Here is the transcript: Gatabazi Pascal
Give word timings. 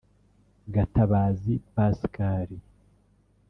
Gatabazi 0.73 1.53
Pascal 1.75 2.49